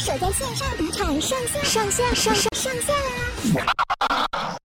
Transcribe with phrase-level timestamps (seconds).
[0.00, 2.94] 守在线上赌场上线上线上上上线
[3.54, 4.56] 啦！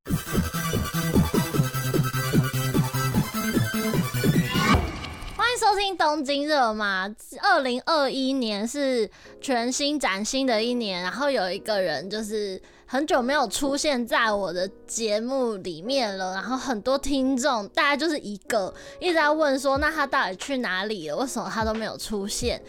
[5.36, 7.14] 欢迎收听东京热吗？
[7.42, 9.12] 二零二一年是
[9.42, 21.18] 全新崭新的一年，然后有一个人就是很久没有出现在我的节目里面了，然后很多听众大概就是一个一直在问说，那他到底去哪里了？
[21.18, 22.62] 为什么他都没有出现？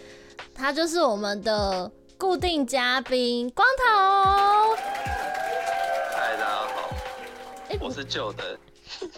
[0.53, 1.89] 他就是我们的
[2.19, 4.75] 固定嘉宾光头。
[6.15, 6.91] 嗨，大家好，
[7.81, 8.59] 我是旧的。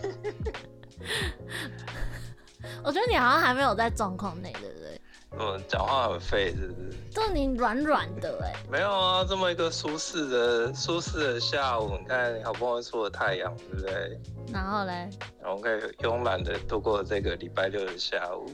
[2.83, 5.01] 我觉得你好像还没有在状况内，对不对？
[5.39, 6.91] 嗯，讲话很废，是不是？
[7.11, 8.53] 就你软软的哎。
[8.69, 14.19] 没有啊，这么一个舒适的、舒适的下午，你看你好不容易出了太阳，对不对？
[14.53, 15.09] 然后嘞？
[15.41, 18.51] 然后可以慵懒的度过这个礼拜六的下午。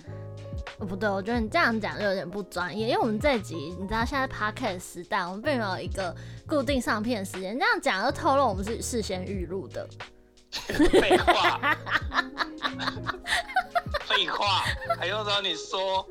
[0.79, 6.15] 哦，不对，我觉得你这样讲就有点不专业，因为我们这一集你知道现在 Podcast 时代，我们并没有一个
[6.47, 9.89] 固定上片的时间，这样讲就透露我们是事先预录的。
[10.55, 11.77] 废话，
[14.07, 14.65] 废话，
[14.99, 16.07] 还用着你说？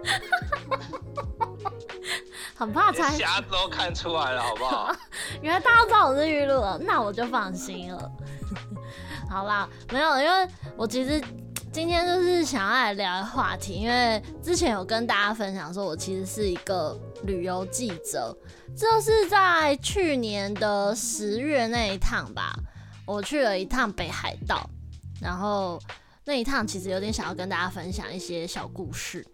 [2.55, 4.95] 很怕猜，瞎子都看出来了，好不好？
[5.41, 8.11] 原来大家知道我是预录了，那我就放心了。
[9.29, 11.21] 好啦，没有，因为我其实。
[11.73, 18.37] 今天就是想要来聊的话题，因为之前有跟大家分享说，我其实是一个旅游记者，
[18.77, 22.53] 就是在去年的十月那一趟吧，
[23.07, 24.69] 我去了一趟北海道，
[25.19, 25.81] 然后
[26.25, 29.25] 那一趟其实有点想要跟大家分享一些小故事。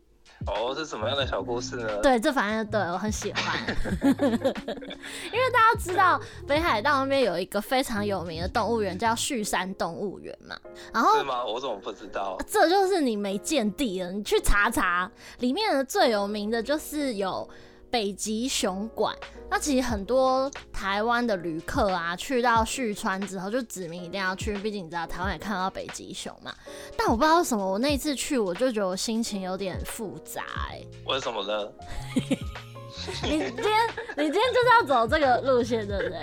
[0.47, 1.97] 哦，是什么样的小故事呢？
[2.01, 3.43] 对，这反正对我很喜欢，
[4.01, 10.55] 因为大家知道北海道那边有一个非常有名的动物园叫旭山动物园嘛，
[10.93, 11.45] 然后是吗？
[11.45, 12.37] 我怎么不知道？
[12.47, 17.47] 这就是你没见地了，你去查查，里面的最有名的就是有。
[17.91, 19.15] 北极熊馆，
[19.49, 26.53] 那其实很多台湾的旅客啊，去到旭川之后就指明一定要去，毕竟你知道台湾也看到北极熊嘛。
[26.97, 30.43] 但我不知道为什么，我那一次去我就觉得心情有点复杂、
[31.05, 31.71] 为什么呢？
[33.23, 36.17] 你今天你今天就是要走这个路线，对不对？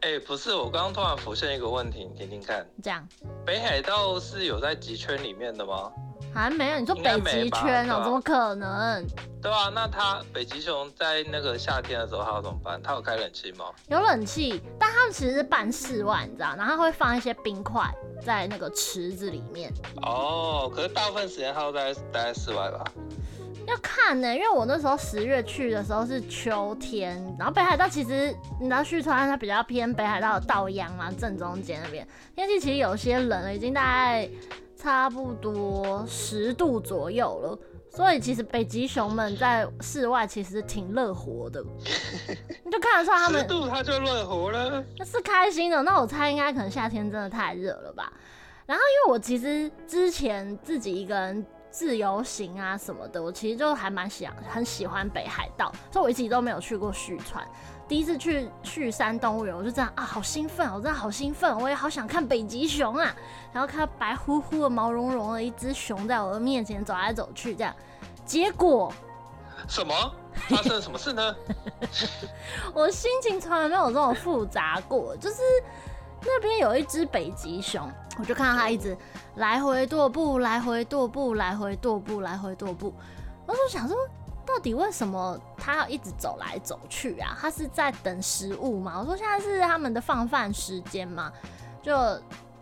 [0.00, 2.66] 哎、欸，不是，我刚刚突然浮现一个问题，你听听看。
[2.82, 3.06] 这样，
[3.44, 5.90] 北海道是有在极圈里面的吗？
[6.34, 9.06] 还没有，你说北极圈哦、喔，怎么可能？
[9.40, 12.80] 对啊，那它北极熊在那个夏天的时候，它要怎么办？
[12.82, 13.66] 它有开冷气吗？
[13.88, 17.82] 有冷气，但它们其实是半室外，你知道，然后它会放一些冰块
[18.24, 19.72] 在那个池子里面。
[20.02, 22.84] 哦，可是大部分时间它都在待在室外吧？
[23.68, 34.26] 要看呢、欸，因为我那时候十月去的时候是秋天，然后北海道其实你知道旭川它比较偏北海道的道央嘛，正中间那边天气其实有些冷了，已经大概
[34.74, 37.58] 差不多十度左右了，
[37.90, 41.62] 所以其实北极熊们在室外其实挺乐活的，
[42.64, 45.82] 你就看得出来他们十度它就乐活了，那是开心的。
[45.82, 48.10] 那我猜应该可能夏天真的太热了吧。
[48.64, 51.44] 然后因为我其实之前自己一个人。
[51.70, 57.46] 自由行啊什么的，我其实就还蛮想很喜欢北海道，所以我一直都没有去过旭川。
[57.86, 63.14] 第一次去旭山动物园，我就这样啊，好兴奋，我真的好兴奋，我也好想看北极熊啊。
[63.52, 67.74] 然后看到白乎乎的、毛茸茸的一只熊在我的面前走来走去，这样，
[68.26, 68.92] 结果
[69.66, 70.12] 什么
[70.48, 71.34] 发生了什么事呢？
[72.74, 75.36] 我心情从来没有这么复杂过，就是
[76.22, 78.96] 那边有一只北极熊，我就看到它一直。
[79.36, 82.92] 来回踱步，来回踱步，来回踱步，来回踱步。
[83.46, 83.96] 我就想说，
[84.44, 87.36] 到底为什么他要一直走来走去啊？
[87.40, 88.98] 他是在等食物吗？
[88.98, 91.32] 我说现在是他们的放饭时间吗？
[91.82, 91.94] 就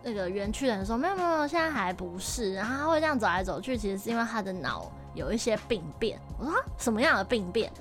[0.03, 2.53] 那个园区的人说没有没有，现在还不是。
[2.53, 6.19] 然后他会这样走来走去，其实是因为他的脑有一些病变。
[6.37, 7.71] 我说什么样的病变？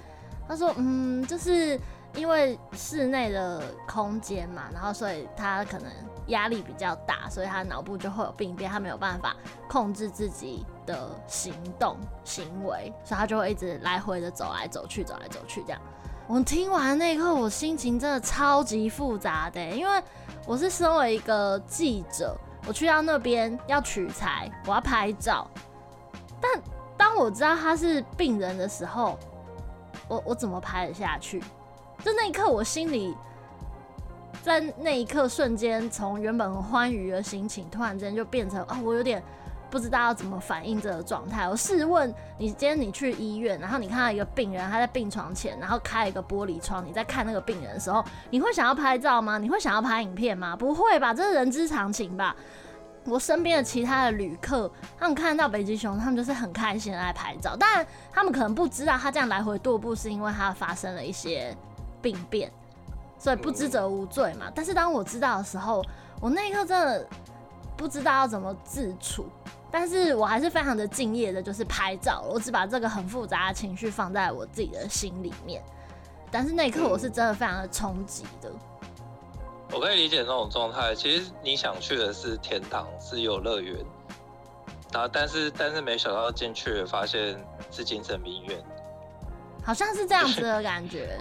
[0.48, 1.78] 他说嗯，就是
[2.16, 5.90] 因为室内的空间嘛，然后所以他可能。
[6.26, 9.36] 压力比较大，所以他脑部就会有病变，他没有办法
[9.68, 15.80] 控制自己的行动行为，所以他就会一直来回的走来走去，走来走去这样。
[16.26, 20.02] 我听完那一刻，我心情真的超级复杂的，因为
[20.48, 22.36] 我是身为一个记者，
[22.66, 25.48] 我去到那边要取材，我要拍照，
[26.40, 26.60] 但
[26.96, 29.16] 当我知道他是病人的时候，
[30.08, 31.40] 我我怎么拍得下去？
[32.04, 33.16] 就那一刻，我心里。
[34.42, 39.20] 在那一刻瞬间，从原本很欢愉的心情，突然间就变成啊、哦，我有点
[39.68, 41.48] 不知道要怎么反应这个状态。
[41.48, 49.36] 我试问你，今天你去医院，然后你看到一个病人，他在病床前，然后开一个玻璃窗，你在看那个病人的时候，你会想要拍照吗？
[49.36, 50.54] 你会想要拍影片吗？
[50.54, 52.36] 不会吧，这是人之常情吧。
[53.04, 61.52] 我身边的其他的旅客，他们看到北极熊，他们就是很开心的来拍照，但他们可能不知道他这样来回踱步是因为他发生了一些。
[62.06, 62.52] 病变，
[63.18, 64.46] 所以不知者无罪嘛。
[64.54, 65.84] 但是当我知道的时候，
[66.20, 67.04] 我那一刻真的
[67.76, 69.26] 不知道要怎么自处。
[69.72, 75.60] 但是我还是非常的敬业的，就是拍照，我只把这个很复杂的情绪放在我自己的心里面。
[76.30, 78.52] 但是那一刻我是真的非常的冲击的。
[79.72, 80.94] 我可以理解那种状态。
[80.94, 83.84] 其实你想去的是天堂，是游乐园，
[84.92, 87.36] 然后但是但是没想到进去发现
[87.72, 88.62] 是精神病院，
[89.64, 91.18] 好像是这样子的 感觉。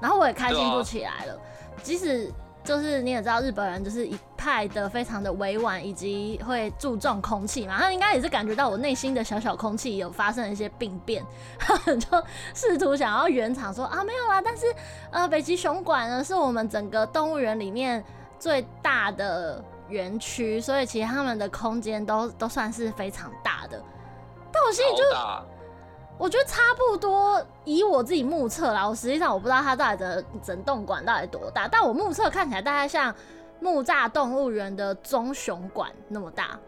[0.00, 1.40] 然后我也开心不起来了，啊、
[1.82, 2.32] 即使。
[2.64, 7.78] 就是你也知道，日本人就是一派的非常的委婉，以及会注重空气嘛。
[7.78, 11.24] 他应该也是感觉到我内心的小小空气有发生一些病变，
[11.58, 12.22] 他 们就
[12.52, 14.66] 试图想要圆场说啊没有啦，但是
[15.10, 18.04] 呃北极熊馆呢是我们整个动物园里面
[18.38, 23.82] 最大的园区，所以其实他们的空间都都算是非常大的。
[24.52, 25.02] 但我心里就。
[26.18, 33.14] 我觉得差不多，以我自己目测啦，我实际上我不知道它到底的整栋馆到底多大，但我目测看起来大概像
[33.60, 36.58] 木栅动物园的棕熊馆那么大。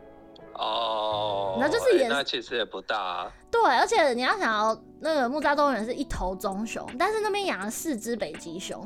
[0.54, 3.32] 哦，那就是也、欸、那其实也不大啊。
[3.50, 8.80] 对，而且你要想要那个木栅动物园是一头棕熊，但是那边养了四只北极熊，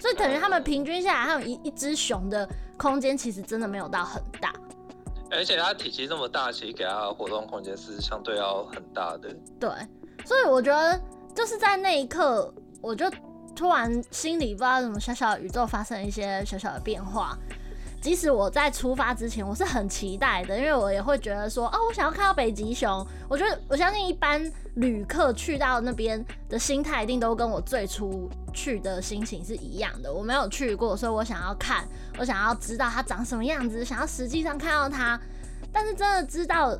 [0.00, 4.52] 所以等于他们平均下来，他们一一只熊的空间其实真的没有到很大。
[5.34, 9.28] 而且它体积这么大，其实给它的活动空间是相对要很大的。
[9.58, 9.68] 对，
[10.24, 11.00] 所以我觉得
[11.34, 13.10] 就是在那一刻，我就
[13.54, 17.36] 突然心里不知道怎么小小的宇宙发生一些小小的变化。
[18.04, 23.02] 即使我在出发之前，我是很期待的，因为我也会觉得说，哦，我想要看到北极熊。
[23.30, 30.12] 我觉得我相信一般旅客去到那边的心态一定都跟我最初去的心情是一样的。
[30.12, 35.18] 我没有去过，所以我想要看，我想要知道它长什么样子，想要实际上看到它。
[35.72, 36.78] 但是真的知道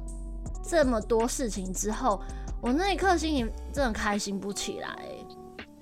[0.62, 2.20] 这么多事情之后，
[2.60, 4.94] 我那一刻心情真的开心不起来。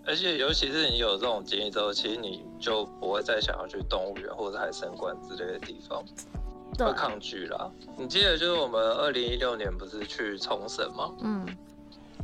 [0.04, 6.04] 而且，尤其是你有这种经历之后，其实你就不会再想要去动物园或者海生馆之类的地方，
[6.76, 7.70] 会抗拒啦。
[7.96, 11.12] 你记得就是我们二零一六年不是去冲绳吗？
[11.20, 11.46] 嗯，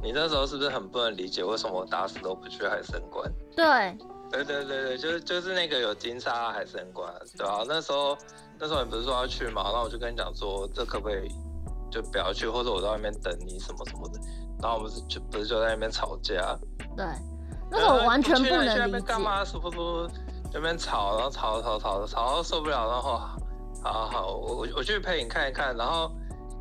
[0.03, 3.31] 你那时候是不是很不能理解为什么我打死都不去海生馆？
[3.55, 3.97] 对，
[4.31, 8.19] 对对对对，就是就是那个有金沙海生馆，对啊，那时候
[8.59, 9.63] 那时候你不是说要去吗？
[9.65, 11.29] 然后我就跟你讲说，这可不可以
[11.93, 14.21] 就不要去，或者我在外面等你什么什么的。
[14.61, 16.59] 然后我们是就不是就在那边吵架？
[16.97, 17.07] 对。
[17.71, 18.77] 那个我完全不能理解。
[18.77, 19.45] 那边干嘛？
[19.45, 19.79] 是不是
[20.53, 23.19] 那边吵，然后吵吵吵吵到受不了，然后
[23.83, 25.77] 好好我我去陪你看一看。
[25.77, 26.11] 然后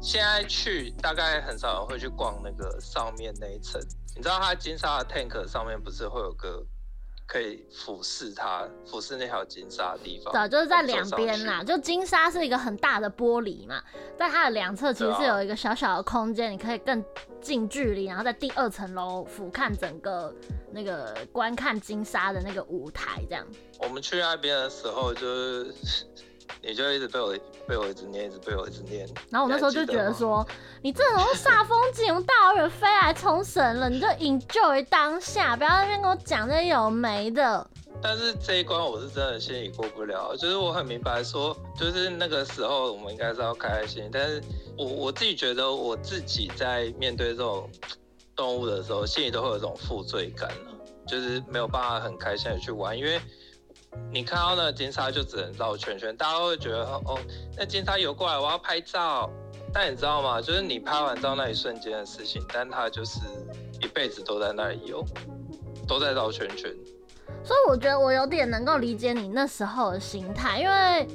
[0.01, 3.81] 现在去大概很少人会去逛那个上面那一层。
[4.15, 6.65] 你知道它金沙的 tank 上面不是会有个
[7.27, 10.33] 可以俯视它、俯视那条金沙的地方？
[10.33, 11.63] 对，就是在两边啦。
[11.63, 13.83] 就金沙是一个很大的玻璃嘛，
[14.18, 17.03] 在它的两侧其实是有一个小小的空间，你可以更
[17.41, 20.33] 近距离，然后在第二层楼俯瞰整个。
[20.69, 23.44] 那个观看金沙的那个舞台，这样。
[23.79, 25.74] 我们去那边的时候，就是
[26.62, 27.36] 你就一直被我
[27.68, 29.08] 被我一直念，一直被我一直念。
[29.30, 30.46] 然后我那时候就觉得说，
[30.82, 37.68] 你，这种煞风景，大老远飞来冲绳了，你就 enjoy 当下，不要在那边跟我讲这些有没的。
[38.02, 44.42] 但是这一关我是真的心里过不了，就是我很明白说，就是那个时候我们应该是要开开心，但是
[44.78, 47.70] 我我自己觉得我自己在面对这种。
[48.36, 50.72] 动物的时候，心里都会有一种负罪感了，
[51.08, 53.20] 就是没有办法很开心的去玩，因为
[54.12, 57.20] 你看到那金沙就只能绕圈圈，大家都会觉得哦，
[57.58, 59.29] 那金沙游过来，我要拍照。
[59.74, 60.41] 但你知道吗？
[60.41, 63.20] 就是你拍完照那一瞬间的事情，但它就是
[63.82, 65.06] 一辈子都在那里游，
[65.88, 66.74] 都在绕圈圈。
[67.44, 71.08] 所以我觉得我有点能够理解你那时候的心态，因为。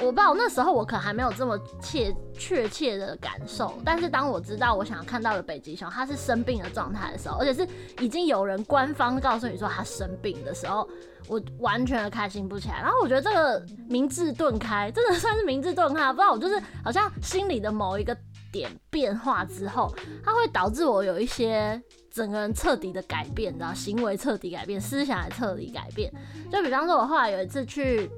[0.00, 7.68] 我不知道那时候我可能还没有这么切确切的感受，但是当我知道我想要看到的北极熊它是生病的状态的时候，而且是
[8.00, 10.88] 已经有人官方告诉你说它生病的时候，
[11.28, 12.80] 我完全的开心不起来。
[12.80, 18.16] 然后我觉得这个明智顿开，真的算是明智顿开，不知道我就是好像心里的某一个
[18.50, 19.94] 点变化之后，
[20.24, 21.80] 它会导致我有一些
[22.10, 26.12] 整个人彻底的改变，然后行为彻底改变，思想也彻底改变。
[26.50, 28.10] 就比方说，我后来有一次去。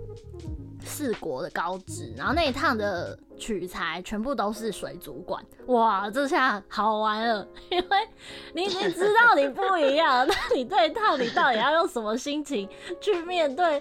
[0.84, 8.08] 四国的高知，然后那一趟的取材全部都是水族馆，哇，这下好玩了， 因为
[8.54, 12.68] 你已经知道你不一样， 那你这一趟你到底要用什么心情
[13.00, 13.80] 去面对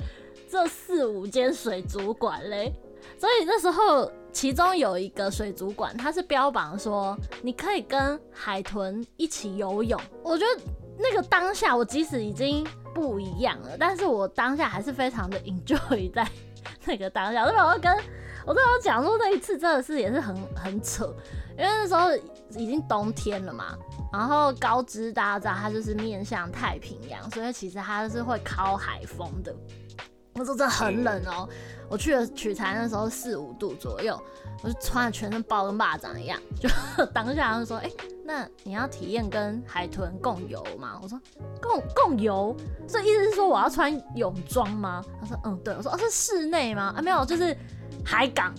[0.49, 2.73] 这四五间水族馆嘞？
[3.17, 10.61] 所以那时候其中有一个水族馆，它是标榜说你可以跟海豚一起游泳，我觉得
[10.97, 16.27] 那个当下我即使已经不一样了，但是我当下还是非常的 enjoy 在。
[16.85, 17.65] 那个当下，对吧？
[17.73, 17.91] 我跟
[18.45, 21.05] 我都有讲说，那一次真的是也是很很扯，
[21.57, 22.13] 因为那时候
[22.59, 23.77] 已经冬天了嘛，
[24.11, 29.55] 然后高知大家知道它就是面向太平洋，所以其实它是会靠海风的。
[30.35, 31.49] 我说这很冷哦、喔，
[31.93, 34.19] 我去了取材那时候四五度左右，
[34.63, 36.67] 我就穿的全身包跟蚂蚱一样，就
[37.13, 37.91] 当下就说，哎、
[38.25, 40.99] 那你要体验跟海豚共游吗？
[41.03, 41.21] 我说
[41.61, 42.57] 共共游，
[42.87, 45.03] 这意思是说我要穿泳装吗？
[45.21, 46.95] 他说嗯，对，我说哦是室内吗？
[46.97, 47.55] 啊没有，就是
[48.05, 48.53] 海港。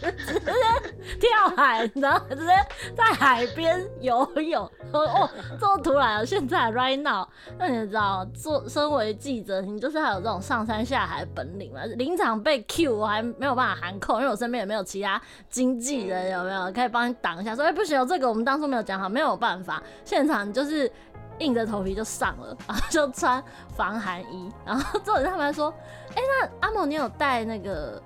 [0.00, 2.52] 直 接跳海，然后直接
[2.96, 4.70] 在海边游泳。
[4.92, 7.26] 哦，这么突然，现在 right now，
[7.58, 11.80] 那你知道，做身为记者，你就是还有这种上山下海的本领吗？
[11.96, 17.54] 临场被 Q，我还没有办法喊扣，因为我身边也没有其他经纪人，有没有可以帮你挡一下？
[17.54, 20.90] 说哎、不行，这个我们当初没有讲好，没有办法，现场就是
[21.38, 23.42] 硬着头皮就上了，然后就穿
[23.76, 25.72] 防寒衣，然后之后他们还说，
[26.10, 28.02] 哎、欸，那阿某你有带那个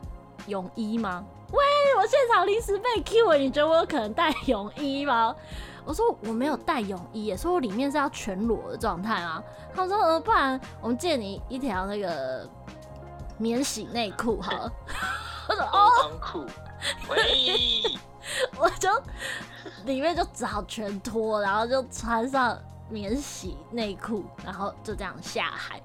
[0.47, 1.25] 泳衣吗？
[1.53, 1.63] 喂，
[1.99, 5.35] 我现场临时被 Q，你觉得我有可能带泳衣吗？
[5.85, 9.43] 我说我没有带泳衣，说我里面是要全裸的状态吗？
[9.75, 12.49] 他说呃，不然我们借你一条那个
[13.37, 14.73] 免洗内裤好了。
[15.49, 15.89] 我说哦，
[16.21, 16.47] 裤，
[17.11, 17.83] 喂，
[18.57, 18.89] 我就
[19.85, 22.57] 里面就只好全脱，然后就穿上
[22.89, 25.83] 免洗内裤，然后就这样下海。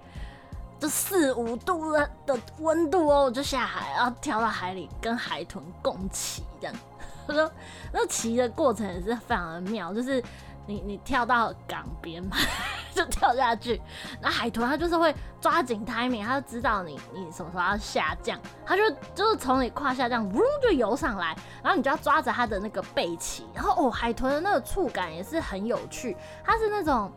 [0.80, 6.76] 就四五度的的温度哦，我就下海，然后跳到海里跟海豚共骑这样。
[7.28, 7.52] 他说
[7.92, 10.24] 那骑的过程也是非常的妙，就是
[10.66, 12.38] 你你跳到港边嘛，
[12.96, 13.82] 就跳下去，
[14.22, 26.16] 那海豚它就是会抓紧 timing，它就知道你你什么时候要下降，它就就是从你胯下这样呜就游上来，然后你就要抓着它的那个背鳍，然后哦海豚的那个触感也是很有趣，
[26.46, 27.12] 它是那种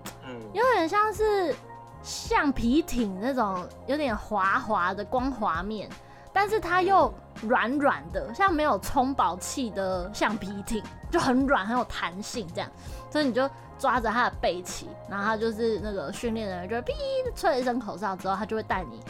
[0.52, 1.54] 有点像是。
[2.02, 5.88] 橡皮艇那种有点滑滑的光滑面，
[6.32, 12.70] 但是它又软软的，像没有充饱气的橡皮艇，就很软很有弹性这样。
[13.10, 16.94] 所以你就抓着它的背鳍，然后它就是那个训练的人就会哔
[17.34, 19.00] 吹了一声口哨之后，他就会带你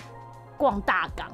[0.56, 1.28] 逛大港，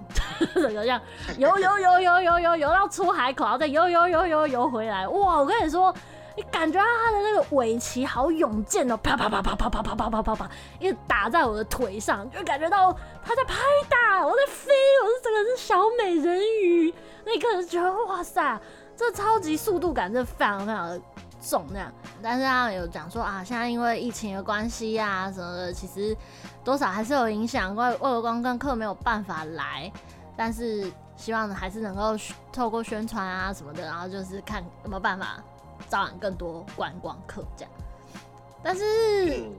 [0.55, 1.01] 整 个这样
[1.39, 5.09] 游游游游游游游到出海口，然后再游游游游游回来。
[5.09, 5.95] 哇，我跟你说。
[6.37, 12.93] 你感觉到他的那个尾鳍好勇健哦，啪啪啪啪啪啪啪啪啪啪啪，一直打在我的腿上，就感觉到
[13.25, 13.55] 他在拍
[13.89, 14.71] 打，我在飞，
[15.03, 16.95] 我是整个是小美人鱼。
[17.25, 18.61] 那一刻就觉得哇塞，
[18.95, 21.01] 这超级速度感真的非常非常的
[21.41, 21.91] 重那样。
[22.23, 26.15] 但是他有讲说啊，现在因为疫情的关系啊什么的，其实
[26.63, 29.91] 多少还是有影响，外外国观光客没有办法来，
[30.37, 32.15] 但是希望还是能够
[32.53, 35.43] 透过宣传啊什么的，然后就是看有没有办法。
[35.89, 37.73] 招揽更多观光客，这样，
[38.63, 39.51] 但是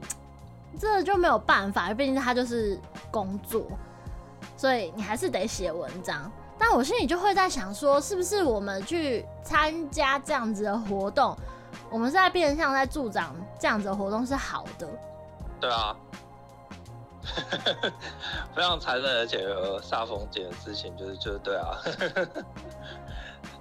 [0.78, 2.78] 这就没有办法，毕竟他就是
[3.10, 3.66] 工作，
[4.56, 6.30] 所以你还是得写文章。
[6.58, 11.36] 但我心里就会在想说，是不是我们去参加这样子的活动，
[11.88, 14.88] 我们是在变相在助长这样子的活动是好的？
[15.60, 15.96] 对啊，
[18.54, 21.78] 非常残忍而且有煞风景的事情，就是就是对啊。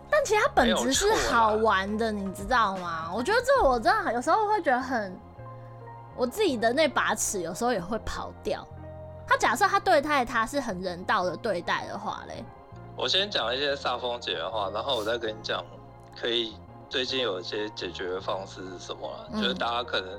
[0.09, 3.11] 但其实它本质是好玩的，你知道吗？
[3.13, 5.19] 我觉得这我真的有时候会觉得很，
[6.15, 8.65] 我自己的那把尺有时候也会跑掉。
[9.27, 12.41] 他假设他对待他是很人道的对待的话嘞，
[12.95, 15.61] 我先讲一些煞风景的话，然后我再跟你讲，
[16.15, 16.55] 可以
[16.89, 19.09] 最近有一些解决的方式是什么？
[19.33, 20.17] 嗯，就是大家可能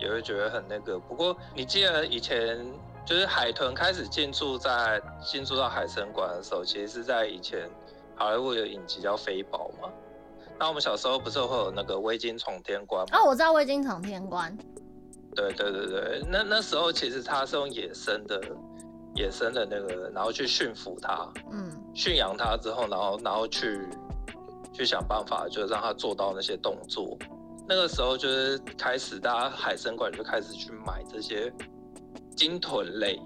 [0.00, 0.98] 也会觉得很那个。
[0.98, 2.58] 不过你记得以前
[3.04, 7.70] 就是海豚开始进驻在进驻到海参馆的时候，其实是在以前。
[8.22, 9.92] 好莱坞有影集叫《飞宝》嘛？
[10.56, 13.18] 那我们小时候不是会有那个微鲸闯天关吗？
[13.18, 14.56] 哦，我知道微鲸闯天关。
[15.34, 18.40] 对对对对，那那时候其实它是用野生的、
[19.16, 23.88] 野生的那个，然后去驯服它，嗯，驯养它之后，然后然后去
[24.72, 27.18] 去想办法，就让它做到那些动作。
[27.66, 31.52] 那个时候就是开始，大家海参馆就开始去买这些
[32.36, 33.20] 鲸豚类，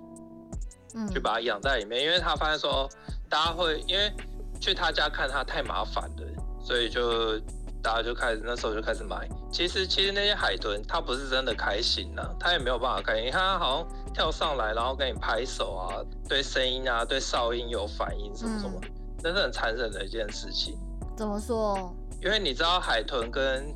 [0.95, 2.88] 嗯，就把它养在里面，因为他发现说
[3.29, 4.11] 大家会因为。
[4.60, 7.38] 去他家看他太麻烦了，所以就
[7.82, 9.28] 大家就开始那时候就开始买。
[9.52, 13.26] 其实其实那些海豚它不是真的开心呐、啊，它也没有办法开心。
[13.26, 18.80] 你看它好像跳上来，然后跟你拍手啊，对声音啊，对哨音有反应什么什么，
[19.22, 20.76] 那、嗯、是很残忍的一件事情。
[21.16, 21.94] 怎么说？
[22.22, 23.72] 因为你知道海豚跟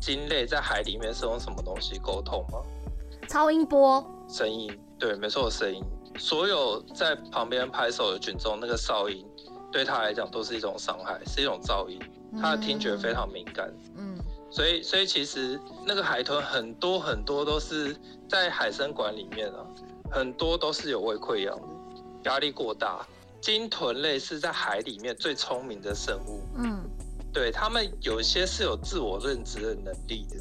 [0.00, 2.60] 鲸类在海里面是用什么东西沟通吗？
[3.28, 4.04] 超音波。
[4.28, 5.82] 声音，对，没错，声音。
[6.18, 9.24] 所有在旁边拍手的群众，那个哨音。
[9.70, 12.00] 对他来讲都是一种伤害，是一种噪音，
[12.40, 13.72] 他的听觉非常敏感。
[13.96, 14.18] 嗯，
[14.50, 17.94] 所以所以其实那个海豚很多很多都是
[18.28, 19.66] 在海参馆里面啊，
[20.10, 23.06] 很多都是有胃溃疡的，压力过大。
[23.40, 26.42] 鲸豚类是在海里面最聪明的生物。
[26.56, 26.82] 嗯，
[27.32, 30.36] 对他们有些是有自我认知的能力的，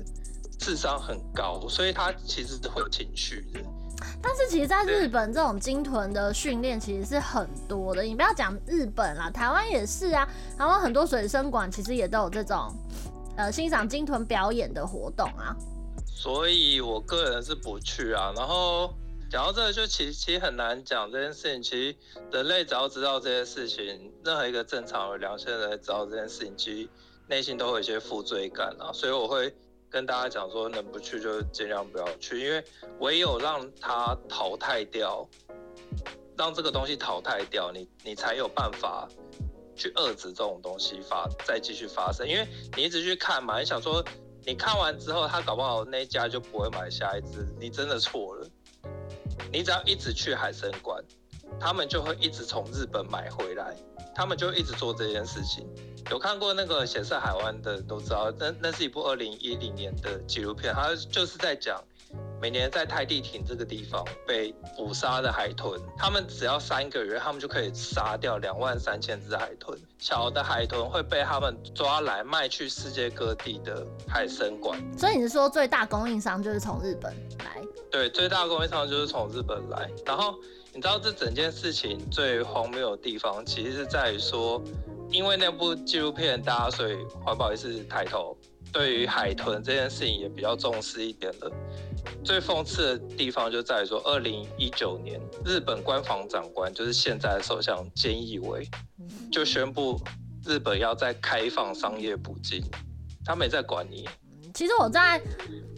[0.68, 3.62] 智商很高，所以他其实是会有情绪的。
[4.22, 8.04] 但是其实，在日本这种鲸豚的训练其实是很多的。
[8.04, 10.28] 你不要讲日本啦，台湾也是啊。
[10.58, 12.70] 台湾很多水生馆其实也都有这种
[13.38, 15.56] 呃欣赏鲸豚表演的活动啊。
[16.06, 18.34] 所以我个人是不去啊。
[18.36, 18.94] 然后
[19.32, 21.64] 讲到这个，就其实其实很难讲这件事情。
[21.64, 21.96] 其实
[22.34, 26.90] 人类只要知道这件事情，任何一个正常有良心的人知道这件事情，其实
[27.28, 28.92] 内心都会有一些负罪感啊。
[28.92, 29.56] 所以我会。
[29.98, 32.64] 跟大家讲说，能不去就尽量不要去，因为
[33.00, 35.28] 唯有让它淘汰掉，
[36.38, 39.10] 让这个东西淘汰掉，你你才有办法
[39.76, 42.28] 去遏制这种东西发再继续发生。
[42.30, 44.06] 因为你一直去看嘛，你想说
[44.46, 48.48] 你看完之后，他搞不好那一家就不会买下一只，你真的错了。
[49.52, 51.04] 你只要一直去海参馆，
[51.60, 53.76] 他们就会一直从日本买回来，
[54.16, 55.68] 他们就一直做这件事情。
[56.10, 61.84] 有看过那个血色海湾的都知道，那那是一部二零一零年的纪录片，它就是在讲
[62.42, 69.78] 每年在泰地亭这个地方被捕杀的海豚，他们只要三个月，他们就可以杀掉两万三千只海豚。
[70.00, 74.82] 小的海豚会被他们抓来卖去世界各地的海参馆。
[74.98, 77.62] 所以你是说最大供应商就是从日本来？
[77.92, 79.92] 对，最大供应商就是从日本来。
[80.06, 80.36] 然后
[80.78, 84.64] 你知道这整件事情最荒谬的地方，其实是在于说。
[85.10, 88.38] 因为那部纪录片，大家所以环保意识抬头，
[88.72, 91.52] 对于海豚这件事情也比较重视一点了。
[92.24, 98.70] 最讽刺的地方就在于说，二零一九年，日本官房长官就是现在的首相菅义伟，
[99.32, 100.00] 就宣布
[100.46, 102.62] 日本要再开放商业捕鲸，
[103.26, 104.08] 他没在管你。
[104.54, 105.20] 其实我在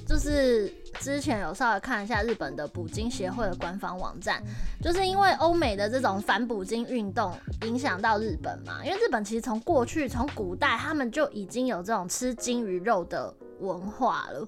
[0.10, 0.68] 就是
[1.00, 4.42] 之前有稍微看一下日本的捕鲸协会的官方网站，
[4.82, 14.48] 就是因为欧美的这种反捕鲸运动影响到日本嘛，因为日本其实从过去从古代他们就已经有这种吃鲸鱼肉的文化了。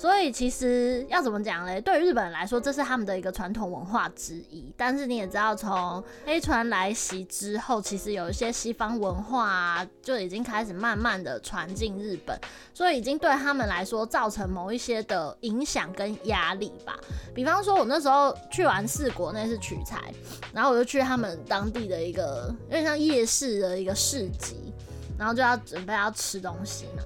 [0.00, 1.78] 所以其实要怎么讲嘞？
[1.78, 4.72] 对于日本人来说，这是他们的一个传统文化之一。
[4.74, 12.34] 但是你也知道，从黑船来袭之后，其实有一些西方文化啊，就已经开始慢慢的传进日本，
[12.72, 16.98] 所以已经对他们来说造成某一些的影响跟压力吧。
[17.34, 20.14] 比方说，我那时候去完四国，那是取材，
[20.54, 24.72] 然后我就去他们当地的一个有点像夜市的一个市集，
[25.18, 27.02] 然后就要准备要吃东西嘛。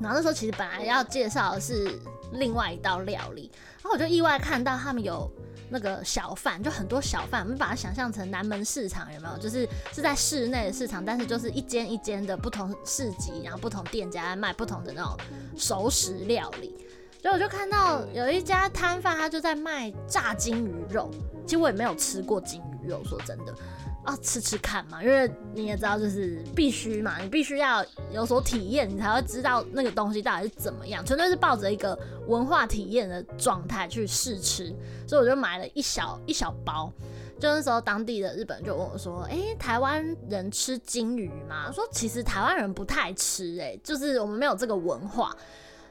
[0.00, 2.00] 然后那时候其实本来要介绍的是
[2.32, 3.50] 另外一道料理，
[3.82, 5.30] 然后我就意外看到他们有
[5.68, 9.38] 那个小贩，就很多小贩，我们把它想象成南门市场，有没有？
[9.38, 15.16] 就是是在室内的市场，但是就是一间一间的不同市集，然后不同店家卖不同的那种
[15.56, 16.74] 熟食料理。
[17.20, 21.10] 所以我就看到有一家摊贩，他就在卖炸金鱼肉。
[21.44, 23.54] 其实我也没有吃过金鱼肉，说真的。
[24.02, 31.04] 啊，吃吃看嘛，因为你也知道，就是必须嘛，你必须要有所体验，你才会知道那个东西到底是怎么样。
[31.04, 34.74] 纯粹是抱着一个文化体验的状态去试吃，
[35.06, 36.90] 所以我就买了一小一小包。
[37.38, 45.36] 就那时候当地的日本人就问我说：“哎、台湾人吃金鱼吗？”我说：“其实台湾人不太吃、哎，就是我们没有这个文化。”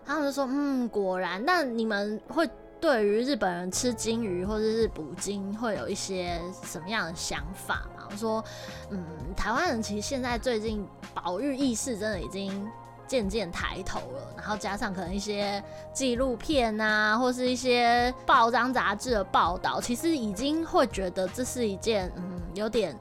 [0.06, 1.44] 他们就说：“嗯，果然。
[1.46, 2.50] 那你们会？”
[2.82, 7.86] 对于日本人吃金鱼或者是捕鲸，会有一些什么样的想法？
[8.12, 8.44] 我说，
[8.90, 9.04] 嗯，
[9.36, 12.68] 台湾人其实现在最近保育意识真的已经
[13.08, 22.96] 渐渐抬头了，然后加上可能一些纪录片啊，或是一些报章杂志的报道，其实已经会觉得这是一件嗯有点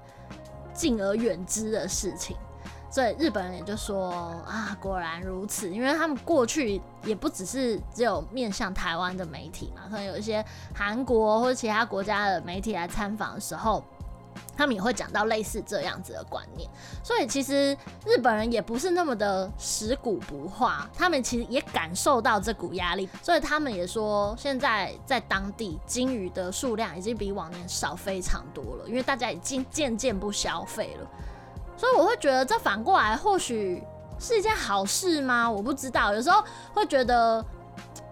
[0.72, 2.36] 敬而远之的事情。
[2.90, 4.10] 所以日本人也就说
[4.46, 10.42] 啊，果然如此，因为他们过去也不只是只有面向台湾的媒体嘛，可能有一些
[10.74, 13.84] 韩国或者其他国家的媒体来参访的时候，
[14.56, 16.68] 他们也会讲到类似这样子的观念。
[17.02, 31.08] 所以其实日本人也不是那么的食古不化，他们其实也感受到这股压力，所以他们也说，现在在当地鲸鱼的数量已经比往年少非常多了，因为大家已经渐渐不消费了。
[31.76, 33.82] 所以我会觉得这反过来或许
[34.18, 35.48] 是一件好事吗？
[35.48, 36.12] 我不知道。
[36.12, 36.42] 有时候
[36.74, 37.44] 会觉得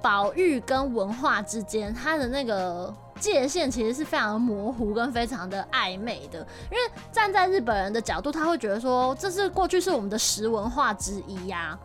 [0.01, 6.38] 保育跟文化之间，它的那个界限其实是非常模糊跟非常的暧昧的。
[6.70, 11.79] 因为站在日本人的角度，他会觉得说，这是过去是我们的食文化之一呀。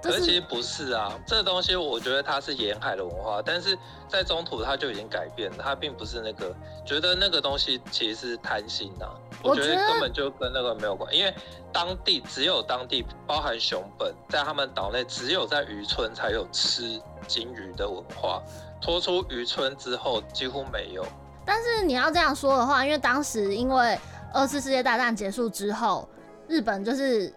[0.00, 6.54] 可是其实不是啊，这个东西我觉得它是沿海的文化，但是在中途它就已经改变了，它并不是那个
[6.86, 9.18] 觉得那个东西其实是贪心呐、啊。
[9.42, 11.34] 我觉得根本就跟那个没有关，因为
[11.72, 18.40] 当地只有当地包含熊本，在他们岛内只有在渔村才有吃金鱼的文化，
[18.80, 21.06] 拖出渔村之后几乎没有。
[21.44, 23.98] 但是你要这样说的话，因为当时因为
[24.32, 26.08] 二次世界大战结束之后，
[26.46, 27.34] 日本就是。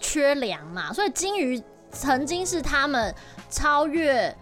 [0.00, 3.12] 缺粮嘛，所以鲸鱼曾经是他们
[3.50, 4.32] 超越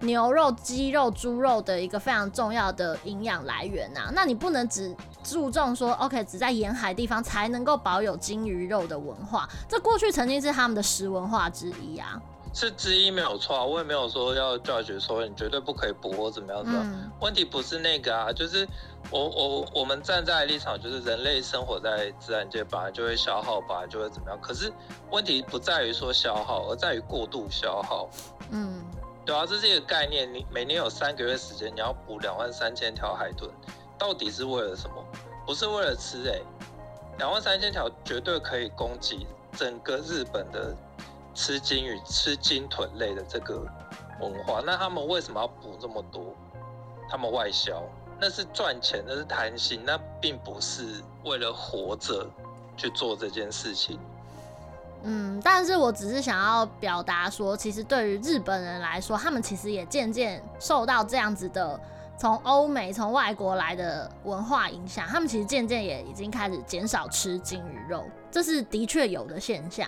[0.00, 4.10] 牛肉、鸡肉、猪肉的一个非常重要的营养来源呐。
[4.12, 12.20] 那你不能只注重说，OK，只在沿海地方才能够保有鲸鱼肉的文化，这过去曾经是他们的食文化之一啊。
[12.56, 16.70] 是之一没有错，啊我也没有说要教学说你绝对不可以补或怎么样的。
[16.72, 18.66] 嗯、问题不是那个啊，就是
[19.10, 24.40] 我我我们站在立场，就是人类生活在自然界，本来就会消耗，本来就会怎么样。
[24.40, 24.72] 可是
[25.10, 28.08] 问题不在于说消耗，而在于过度消耗。
[28.50, 28.82] 嗯，
[29.26, 30.26] 对啊，这是一个概念。
[30.32, 33.50] 你每年有三个月时间，你要补两万三千条海豚，
[33.98, 35.04] 到底是为了什么？
[35.46, 36.42] 不是为了吃诶、欸，
[37.18, 40.74] 两万三千条绝对可以供给整个日本的。
[41.36, 43.60] 吃鲸鱼、吃鲸豚类的这个
[44.20, 46.34] 文化，那他们为什么要捕这么多？
[47.08, 47.82] 他们外销，
[48.18, 52.26] 那是赚钱，那是贪心，那并不是为了活着
[52.76, 54.00] 去做这件事情。
[55.02, 61.78] 嗯，但是我只是想要表达说，其实对于日本人来说，他们其实也渐渐受到这样子的
[62.18, 69.86] 从欧美、从外国来的文化影响，他们其实渐渐也已经开始减少吃鲸鱼肉，这是的确有的现象。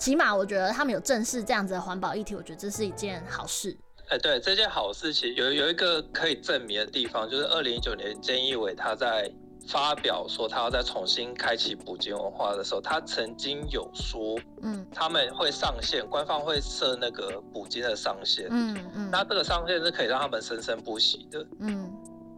[0.00, 3.76] 起码我觉得他们有正视这样子的环保议题，我觉得这是一件好事。
[4.08, 9.30] 哎，对，这件好事其实有有一个可以证明的地方，就是二零一九年菅义伟他在
[9.68, 21.92] 发表说他要再重新开启捕鲸文化的时候，他曾经有说，嗯，他们会上限，官方会设那个捕鲸的上限，嗯嗯，那这个上限是可以让他们生生不息的，嗯，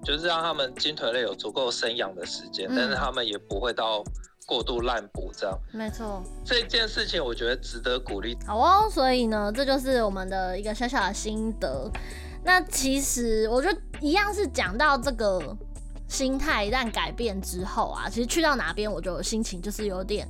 [0.05, 4.03] 就是让他们鲸豚类有足够生养的时间，但是他们也不会到。
[4.47, 8.37] 过度滥补这样，没错，这件事情我觉得值得鼓励。
[8.47, 11.91] 好哦，所以呢，这就是我们的一个小小的心得。
[12.45, 15.57] 那其实我觉得一样是讲到这个
[16.09, 20.27] 心态一旦改变之后啊，其实去到哪边，我就心情就是有点。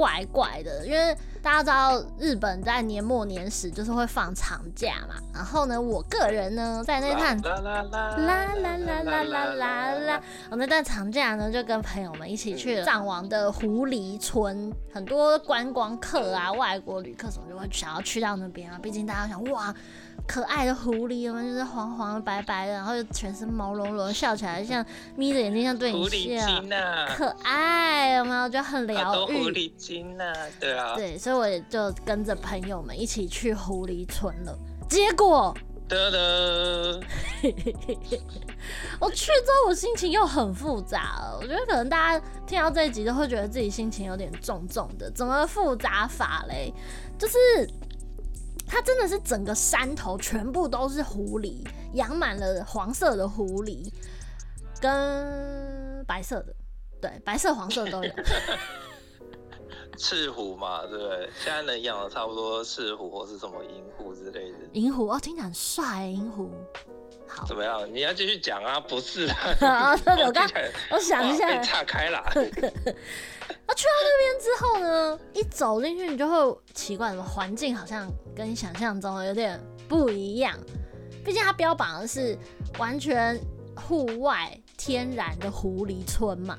[0.00, 5.16] 怪怪的，因为大家知道日本在年末年始就是会放长假嘛。
[5.34, 18.78] 然后呢，我个人呢在那段啦啦啦啦啦啦啦啦啦，我那段长假呢就跟朋友们一起去了藏王的狐狸村，很多观光客啊、外国旅客什么就会想要去到那边啊。
[18.82, 19.74] 毕竟大家想哇。
[20.26, 24.84] 可爱的狐狸，我们就是黄黄的、白白的，然后全身毛茸茸，笑起来像
[25.16, 28.48] 眯着眼睛，像对你笑，狐狸精啊，可爱，有没有？
[28.48, 29.42] 就很疗愈。
[29.42, 30.94] 狐狸精啊，对啊。
[30.94, 34.56] 对，所以我也就跟着朋友们一起去狐狸村了。
[34.88, 35.52] 结果，
[35.88, 37.00] 得得，
[39.00, 41.38] 我去之后，我心情又很复杂了。
[41.40, 45.10] 我觉得可能大家听到这一集都会觉得自己心情有点重重的。
[45.10, 46.72] 怎么复杂法嘞？
[47.18, 47.34] 就是。
[48.70, 53.92] 它真的是整个山头全部都是狐狸，养满了黄色的狐狸
[54.80, 56.54] 跟白色的，
[57.00, 58.10] 对，白色、黄色都有。
[59.98, 61.28] 赤狐嘛，对不对？
[61.42, 64.58] 现在能养的差不多赤狐或是什么银狐之类的。
[64.72, 66.50] 银狐哦，听起来很帅，银狐。
[67.30, 67.86] 好，怎么样？
[67.94, 68.78] 你要继续讲啊？
[68.80, 69.36] 不是啊。
[69.60, 69.92] 啊，
[70.26, 70.48] 我刚，
[70.90, 72.22] 我想一下，岔开了。
[72.34, 80.58] 那去到那边之后呢，一走进去，你就会奇怪，什么环境好像跟你想象中的有点不一样。
[81.24, 82.36] 毕竟它标榜的是
[82.78, 83.38] 完全
[83.76, 86.58] 户外天然的狐狸村嘛。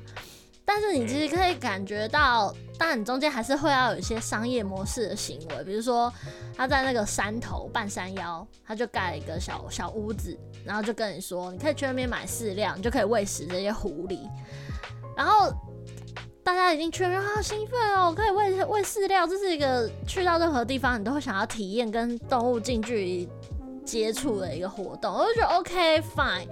[0.74, 6.10] 但是你其实可以感觉到，当然你中间还是会要有一些商业模式的行为，比如说
[6.56, 14.20] 他在那个山头半山腰，他就盖了一个小小屋子，然后就跟你说，你可以去那边买饲料，你就可以喂食这些狐狸，
[15.14, 15.52] 然后。
[16.44, 18.12] 大家已经去了，好兴奋哦！
[18.12, 23.28] 可以喂喂饲料，这是一个去到任何地方你都会想要体验跟动物近距离
[23.84, 25.14] 接触的一个活动。
[25.14, 26.48] 我就觉得 OK fine，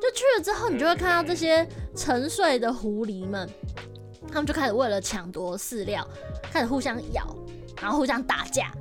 [0.00, 3.48] 就去了之后，你就会看到这些沉睡的狐狸们，
[4.28, 6.06] 他们就开始为了抢夺饲料，
[6.52, 7.36] 开始互相咬，
[7.80, 8.72] 然后互相打架。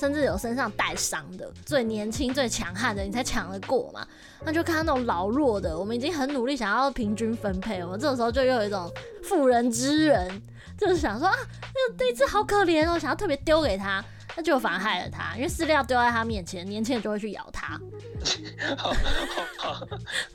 [0.00, 4.06] 甚至有身上带伤的，最年轻、最强悍的，你才抢得过嘛？
[4.44, 8.88] 那就看到那种老弱的，我们已经很努力想要平均分配，我们这种时候就又有一种
[9.24, 10.40] 妇人之仁，
[10.78, 11.34] 就是想说啊，
[11.74, 14.00] 那个这只好可怜哦，想要特别丢给他。
[14.38, 17.76] 那就反而害了他，因为饲料丢在他面前，年轻人就会去咬他。
[18.78, 19.86] 好好好，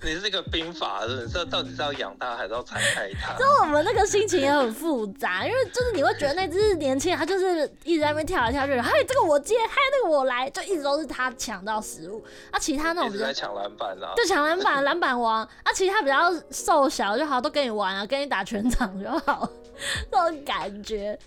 [0.01, 1.29] 你是个兵法是不是？
[1.29, 3.31] 这到底是要养他，还是要残害他？
[3.39, 12.21] 就我们那个心情也很复杂，因为就是你会觉得那只年轻人，他就是一直在那边跳来跳去，嘿，这个我接，嘿，那个我来，就一直都是他抢到食物。
[12.51, 15.45] 啊，其他那种比较在抢篮板啊，就抢篮板， 篮板王。
[15.45, 19.49] 啊，其他比较瘦小就好，都跟你玩啊，跟你打全场就好，
[20.11, 21.17] 这种感觉。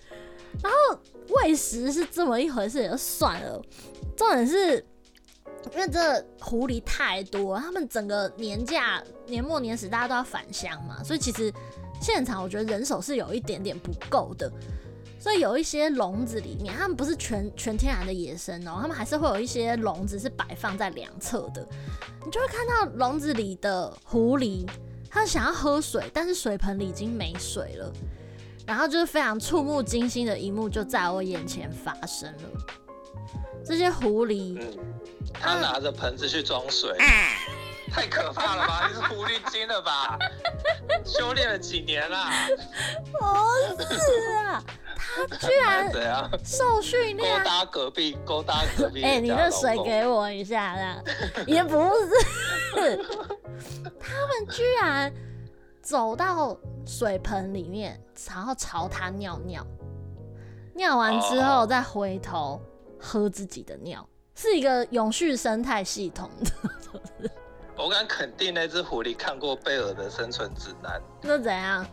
[0.63, 3.61] 然后喂食是这么一回事也就算了，
[4.15, 4.77] 重点是
[5.73, 11.53] 因为这狐狸太多，他们整个年假年末年始大家都要返乡嘛，所以其实
[12.01, 14.51] 现场我觉得人手是有一点点不够的，
[15.19, 21.67] 所以有一些笼子里面，他们不是全全天然的野生哦，他们还是会有一些笼子是摆放在两侧的。
[22.25, 24.67] 你就会看到笼子里的狐狸，
[25.09, 27.93] 它想要喝水，但是水盆里已经没水了。
[28.67, 32.65] 然后就是非常触目惊心的一幕就在我眼前发生了。
[33.65, 34.77] 这些狐狸，嗯，
[35.33, 36.95] 他拿着盆子去装水。
[37.89, 38.87] 太可怕了吧！
[38.91, 40.19] 你是狐狸精了吧？
[41.05, 42.29] 修炼了几年啦？
[43.13, 44.61] 不是啊，
[44.97, 47.39] 他居然怎样受训练？
[47.39, 49.01] 勾搭隔壁，勾搭隔壁。
[49.03, 51.03] 哎、欸，你那水给我一下，这样
[51.47, 51.91] 也不
[52.75, 52.97] 是。
[53.99, 55.11] 他们居然
[55.87, 56.53] 走到
[56.85, 57.97] 水盆里面，
[58.27, 59.65] 然后朝它尿尿，
[60.75, 62.61] 尿完之后再回头
[62.99, 67.29] 喝自己的尿，是一个永续生态系统的。
[67.81, 71.01] 我敢肯定，那只狐狸看过贝尔的生存指南。
[71.21, 71.87] 那怎样？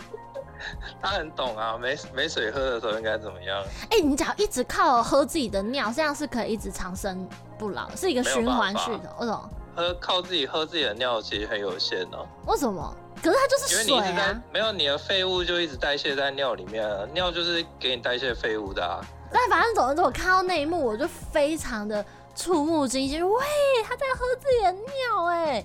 [1.00, 3.64] 他很懂啊，没没水喝的时候应该怎么样？
[3.88, 7.26] 哎、欸，你只要一直靠喝自己的尿，这样是可以一直长生
[7.58, 9.10] 不老，是一个循环系统。
[9.20, 9.50] 为什么？
[9.74, 12.26] 喝靠自己喝自己的尿其实很有限哦。
[12.46, 12.94] 为什么？
[13.22, 14.42] 可是它就是水啊。
[14.52, 19.00] 没有你的废物就一直代谢在尿里面啊，尿就是给你代谢废物的啊。
[19.32, 22.04] 但反正总之，我看到那一幕，我就非常的。
[22.38, 23.44] 触目惊心，喂，
[23.82, 25.64] 他在喝自己的尿哎！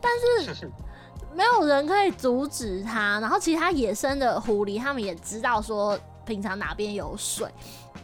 [0.00, 0.66] 但是
[1.36, 3.20] 没有人可以阻止他。
[3.20, 7.46] 然后其他野生的狐狸，他们也知道说平常哪边有水，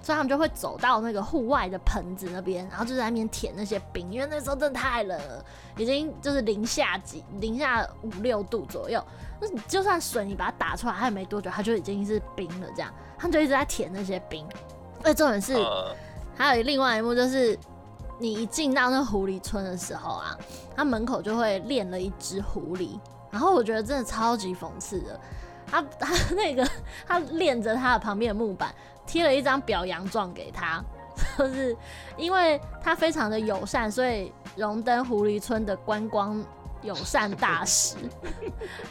[0.04, 5.44] 所以他们就会走到那个户外的盆子那边，然后就在那边舔那些冰，因为那时候真的太冷了，
[5.78, 9.02] 已经就是零下几、零下五六度左右。
[9.40, 12.68] 那就算水你把它打出来，它也没多久，它就已经是冰了。
[12.76, 14.46] 这样，他们就一直在舔那些冰。
[15.02, 15.56] 而且重点是，
[16.36, 17.58] 还有另外一幕就是。
[18.16, 20.38] 你一进到那狐狸村的时候啊，
[20.76, 22.96] 他门口就会练了一只狐狸，
[23.28, 25.20] 然后我觉得真的超级讽刺的，
[25.66, 26.66] 他他那个
[27.04, 28.72] 他练着他的旁边的木板，
[29.06, 30.82] 贴了一张表扬状给他，
[31.38, 31.76] 就是
[32.16, 36.42] 因为他非常的友善，所以荣登狐狸村的观光
[36.82, 37.96] 友善大使。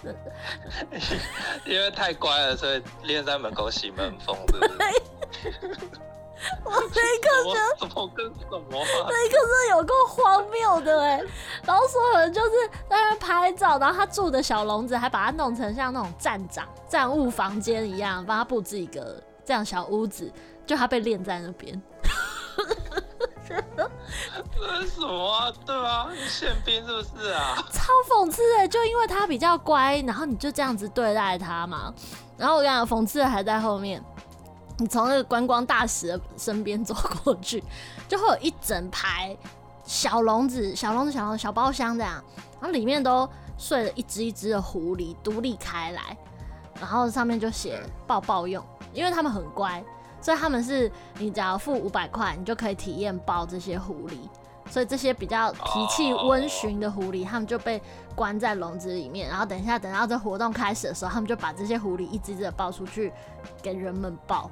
[1.65, 4.88] 因为太乖了，所以练在门口洗门风，对不对？
[6.65, 8.86] 我那一刻觉得怎么跟什么？
[9.08, 11.23] 那一刻是有够荒谬的哎！
[11.65, 12.49] 然后所有人就是
[12.89, 20.32] 在那拍照，然后他住的小笼子还把它弄成像那种站长站务房间一样，帮他布置一个这样小屋子，
[20.65, 21.82] 就他被练在那边。
[24.56, 25.51] 这是什么啊？
[25.65, 27.56] 对啊，宪兵是不是啊？
[27.71, 28.67] 超讽刺哎！
[28.67, 31.93] 就因为他比较乖，然后你就这样子对待他嘛。
[32.38, 34.03] 然后我跟你讲，讽刺的还在后面。
[34.79, 37.63] 你从那个观光大使的身边走过去，
[38.08, 39.38] 就会有一整排
[39.84, 42.13] 小笼子、小笼子、小笼、小包厢这样，
[42.60, 46.17] 然后里面都睡了一只一只的狐狸，独立开来，
[46.79, 49.84] 然后上面就写抱抱用，因为他们很乖，
[50.21, 54.17] 所以他们是你只要付五百块，你就可以体验抱这些狐狸，
[54.69, 57.82] 所以这些比较脾气温驯的狐狸，他们就被
[58.15, 63.12] 关在笼子里面，然后等一下等到这活动开始的时候，他们就把这些狐狸一只只的抱出去
[63.62, 64.49] 给人们抱。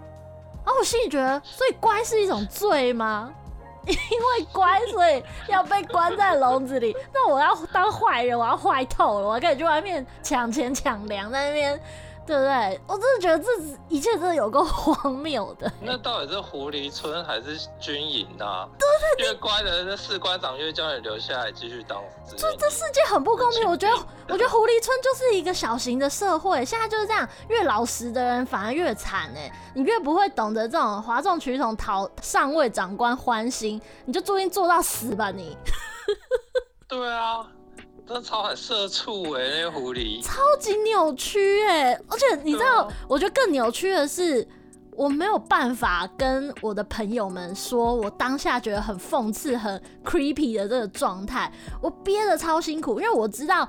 [0.63, 3.33] 然后我心里觉得，所以乖是一种罪吗？
[3.87, 6.95] 因为乖，所以要被关在笼子里。
[7.11, 11.81] 那我要当坏人，我要坏透了，我还可以去外面抢钱抢粮，在那边。
[12.25, 12.79] 对不对？
[12.87, 13.49] 我真的觉得这
[13.89, 15.71] 一切真的有够荒谬的。
[15.81, 18.67] 那到底是狐狸村还是军营啊？
[18.77, 22.01] 对，越乖的那士官长越叫你留下来继续当。
[22.37, 23.67] 这这世界很不公平。
[23.67, 23.95] 我觉得，
[24.29, 26.63] 我觉得狐狸村就是一个小型的社会。
[26.63, 29.51] 现在就是这样，越老实的人反而越惨哎。
[29.73, 35.57] 你越不会懂得这种哗众取宠、讨上位长官欢心，你就注定做到死吧你。
[36.87, 37.47] 对啊。
[38.07, 44.45] 真的超很社畜哎，那个狐狸超级扭曲哎，而且你知道，我觉得更扭曲的是，
[44.97, 53.65] 我没有办法跟我的朋友们说，我当下觉得很讽刺、很 creepy 的这个状态，我憋得超辛苦，因为我知道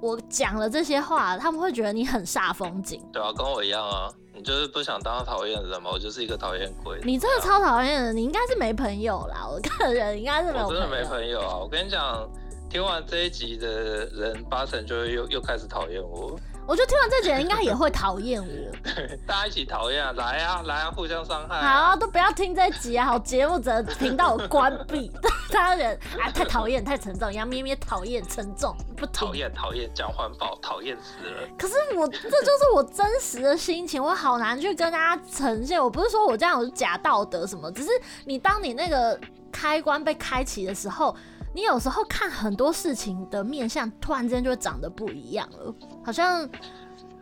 [0.00, 3.00] 我讲了这些话，他们会觉得你很煞风景。
[3.12, 6.98] 对啊，跟我一样啊，你就是不想当讨厌的人嘛，我就是一个讨厌鬼。
[7.06, 10.80] 你真的超讨厌的，你应该是没朋友啦，我个人应该是没有朋友。
[10.80, 12.28] 我真的没朋友啊，我跟你讲。
[12.74, 16.36] 听完这一集的人，八成就又又开始讨厌我。
[16.66, 18.48] 我觉得听完这集人应该也会讨厌我。
[18.82, 20.10] 对， 大家一起讨厌啊！
[20.16, 21.62] 来啊，来啊，互相伤害、啊。
[21.62, 23.06] 好、啊，都不要听这一集啊！
[23.06, 25.08] 好，节目者频道关闭。
[25.54, 27.32] 大家人啊，太讨厌，太沉重。
[27.32, 31.48] 杨咩咩讨厌沉重，不讨厌讨厌讲环保，讨厌死了。
[31.56, 35.80] 可是我这就是我真实的心情，我好难去跟大家呈现。
[35.80, 37.90] 我不是说我这样有假道德什么，只是
[38.24, 39.16] 你当你那个
[39.52, 41.14] 开关被开启的时候。
[41.54, 46.46] 你有时候看很多事情的面相，突然间就会长得不一样了，好像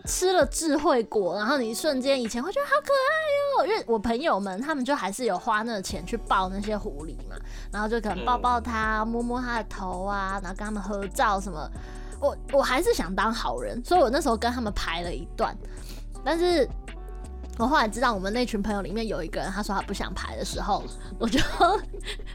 [0.06, 7.36] 吃了智慧果，然后你瞬间以前会觉得好可爱哟、因为我朋友们他们就还是有花那个钱去抱那些狐狸嘛，
[7.70, 11.70] 然后就可能抱抱它，摸摸它的头啊，然后跟他们合照什么。
[12.18, 15.54] 我我还是想当好人，所以我那时候跟他们排了一段，
[16.24, 16.66] 但是。
[17.58, 20.82] 我后来知道，我们那群朋友里面有一个人，他说他不想排的时候，
[21.18, 21.38] 我就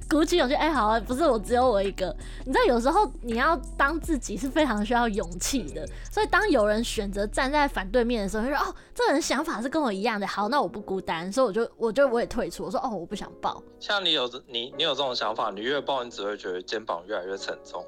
[0.08, 2.16] 鼓起勇气，哎、好啊，不是我，只有我一个。
[2.46, 13.62] 你知道，有时候你要当自己是非常需要勇气的，所以当有人选择站在反对面的时候，就说哦，这个人想法是跟我一样的，好，那我不孤单，所以我就我就我也退出，我说哦，我不想报。
[13.80, 17.84] 像你有你你有这种想法，你越报，你只会觉得肩膀越来越沉重。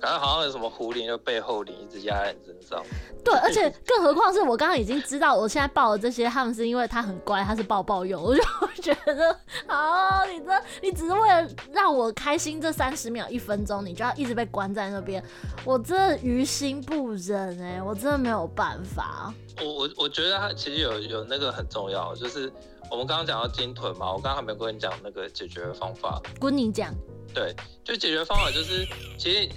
[0.00, 2.82] 感觉好像有什么狐狸的背后灵一直压在你身上。
[3.22, 8.42] 对，而且更何况是我刚刚已经知道，我现在抱的这些，他们是因为他很乖，他是抱抱用，我就
[8.82, 15.22] 觉得，好，你这你只是为了让我开心这三十秒、一分钟，你就要一直被关在那边，
[15.64, 19.32] 我真的于心不忍哎、欸，我真的没有办法。
[19.60, 22.50] 我我我觉得他其实有有那个很重要，就是
[22.90, 26.92] 我们刚刚讲到鲸豚嘛，我刚刚还没跟你讲那个解决的方法，跟你讲。
[27.32, 28.84] 对，就解决方法就是，
[29.16, 29.48] 其实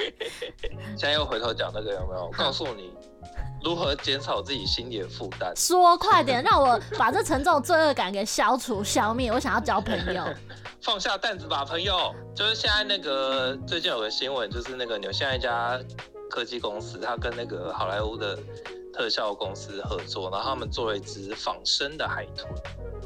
[0.96, 2.30] 现在又回头讲那个有没有？
[2.30, 2.90] 告诉你
[3.62, 5.52] 如何减少自己心里的负担。
[5.54, 9.30] 说快点，让我把这沉重罪恶感给消除、消灭。
[9.30, 10.24] 我想要交朋友，
[10.80, 12.14] 放下担子吧，朋友。
[12.34, 15.78] 就是现在那个最近有个新闻，就是那个纽西兰一家
[16.30, 18.38] 科技公司，他跟那个好莱坞的
[18.94, 22.48] 特效公司合作，然后他们做了一只仿生的海豚。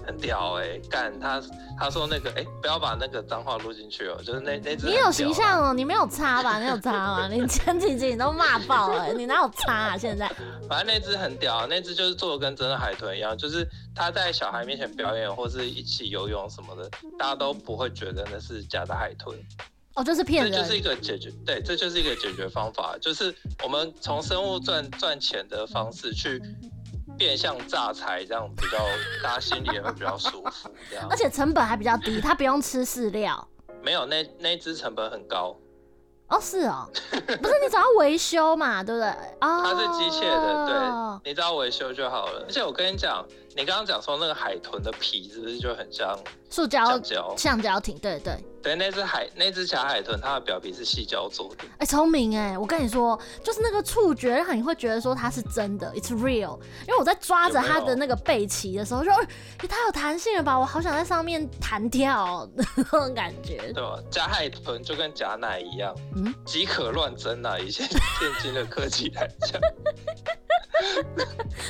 [0.06, 1.38] 很屌哎、欸，干他
[1.78, 4.86] 他说那个哎、欸，不要把那个脏话录进去哦、喔，就是那那只。
[4.86, 6.58] 你有形象哦、喔，你没有擦吧？
[6.58, 7.28] 你有擦吗？
[7.28, 9.98] 你前几集你都骂爆了、欸，你哪有擦啊？
[9.98, 10.26] 现在。
[10.66, 19.38] 反正那只很屌，那只就是做的跟真的海豚一样，就是他在小孩面前表演或是一起游泳什么的，大家都不会觉得那是假的海豚。
[19.98, 20.52] 哦，就是骗人。
[20.52, 26.40] 这就是一个解决，对，这就是一个解决方法，就是我们从生物赚赚钱的方式去。
[27.16, 28.78] 变相榨财，这样比较
[29.24, 31.04] 大家心里也会比较舒服，这样。
[31.10, 33.48] 而且成本还比较低，他不用吃饲料。
[33.82, 35.56] 没有，那那只成本很高。
[36.28, 39.08] 哦，是哦，不是你只要维修嘛，对不对？
[39.40, 40.66] 啊、哦，它是机械的，
[41.24, 42.44] 对，你只要维修就好了。
[42.46, 43.26] 而且我跟你讲。
[43.58, 46.16] 你刚刚讲说那个海豚的皮是不是就很像
[46.48, 47.98] 塑胶橡胶橡胶艇？
[47.98, 51.64] 对对对，那只海那只小海豚，它的表皮是细胶做的。
[51.72, 52.56] 哎、欸，聪明哎！
[52.56, 56.56] 我跟你说，就是那个触觉让你会觉得说它是真的，it's real。
[56.86, 60.56] 因为我在抓着它的那个背鳍的时候，就哎，太有弹性了吧！
[60.56, 63.56] 我好想在上面弹跳 那种感觉。
[63.72, 63.98] 对吧？
[64.08, 67.58] 假海豚就跟假奶一样，嗯，即可乱真啊！
[67.58, 69.60] 以现 现今的科技来讲。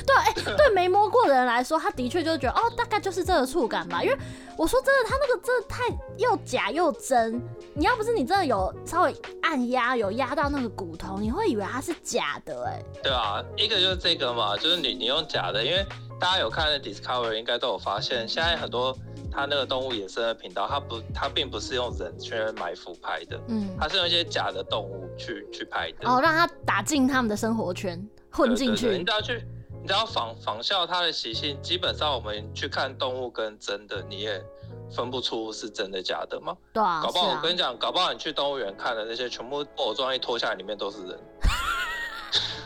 [0.05, 4.03] 对，哎、欸，对没摸过的人来说，他的确就觉得哦，大概就是这个触感吧。
[4.03, 4.17] 因为
[4.57, 5.83] 我说真的，他那个真的太
[6.17, 7.41] 又假又真。
[7.73, 12.65] 你要不是你真的有稍微按压，有压到那个骨头，你会以为它是假的。
[12.65, 15.85] 哎，对啊，一个就是这个嘛，就是你你用假的，因为
[16.19, 18.95] 大家有看的 Discovery 应该都有发现，现在很多
[19.31, 28.05] 他那个动物野生的频道，他不，他并不是用人去埋伏拍的，嗯，它是用一些假的动物去去拍的，哦，让他打进他们的生活圈。
[28.31, 29.43] 混进去，你只要去，
[29.81, 34.43] 你只要仿仿效它的习性，基本上我们去看动物跟真的，你也
[34.91, 36.55] 分不出是真的假的吗？
[36.73, 41.19] 对啊，搞不好我跟你讲，搞不好你去动物园看的那些全部布偶装一脱下来，里面都是人。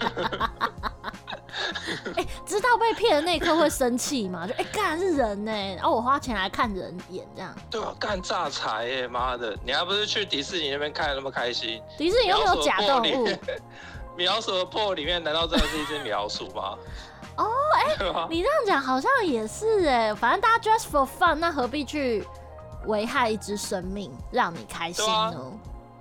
[2.16, 4.46] 哎、欸，知道被骗的那一刻会生气吗？
[4.46, 7.56] 就哎，干、欸、是人呢，然后我花钱来看人演这样。
[7.70, 9.56] 对啊，干诈财耶，妈的！
[9.64, 11.82] 你还不是去迪士尼那边看的那么开心？
[11.98, 13.28] 迪士尼又没有假动物。
[14.16, 16.78] 米老鼠的破里面难道真的是一只米老鼠吗？
[17.38, 22.24] 哦，哎、欸，你这样讲好像也是哎，反正大家 just for fun，那何必去
[22.86, 25.12] 危害一只生命让你开心呢？
[25.12, 25.34] 啊、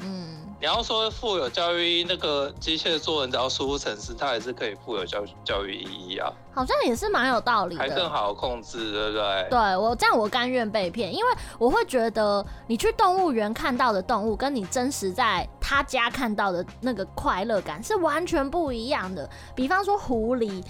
[0.01, 0.42] 嗯。
[0.63, 6.33] 你要说富有教育意义，那个机械做人只要输入程式，它也是可以富有教教育意义啊。
[6.55, 9.49] 好像也是蛮有道理的，还更好控制，对不对？
[9.51, 19.29] 对，我这样我甘愿被骗，因为我会觉得你去动物园看到的动物，跟你真实在他家看到的那个快乐感是完全不一样的。
[19.57, 20.63] 比方说狐狸，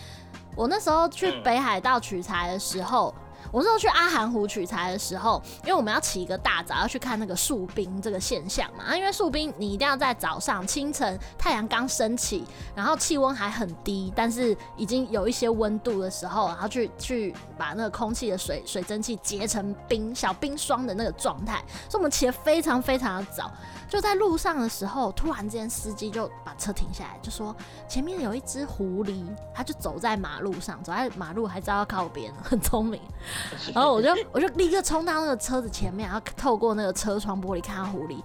[0.57, 3.15] 我那时候去北海道取材的时候。
[3.51, 12.45] 我那时候去阿寒湖取材的时候，因为我们要起一个大早要去看那个树冰这个现象嘛，啊，因为树冰你一定要在早上清晨太阳刚升起，
[12.75, 23.51] 然后气温还很低，但是已经有一些温度的时候，然后去去把那个空气的水水蒸气结成冰小冰霜的那个状态，所以我们起得非常非常的早。
[23.89, 27.55] 就在路上的时候，突然之间司机就把车停下来，就说
[27.87, 29.23] 前面有一只狐狸，
[29.55, 32.99] 他就走在马路上，走在马路还知道要靠边，很聪明。
[33.75, 38.23] 然后我就我就立刻冲到那个车子前面，然后透过那个车窗玻璃看到狐狸。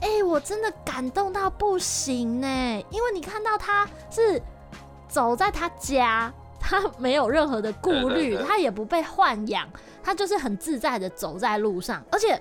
[0.00, 2.46] 哎、我真的感动到不行呢，
[2.90, 4.40] 因为你看到他是
[5.08, 9.68] 走在他家，他没有任何的顾虑，他也不被豢养，
[10.02, 12.40] 他就是很自在的走在路上，而且。